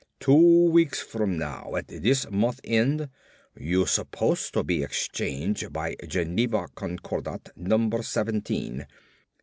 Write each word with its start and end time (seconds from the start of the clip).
Two 0.19 0.71
weeks 0.71 0.99
from 0.99 1.37
now 1.37 1.75
at 1.75 1.87
this 1.89 2.25
month 2.31 2.59
end 2.63 3.07
you 3.55 3.85
suppose 3.85 4.49
to 4.49 4.63
be 4.63 4.81
exchange 4.81 5.71
by 5.71 5.95
Geneva 6.07 6.69
Concordat 6.73 7.55
number 7.55 8.01
seventeen. 8.01 8.87